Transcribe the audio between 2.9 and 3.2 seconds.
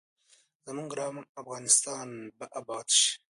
شي.